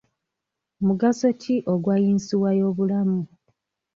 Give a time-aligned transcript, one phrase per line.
[0.85, 3.19] Mugaso ki ogwa yinsuwa y'obulamu?